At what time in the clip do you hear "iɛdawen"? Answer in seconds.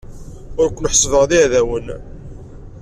1.39-1.87